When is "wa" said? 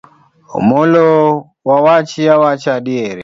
1.67-1.77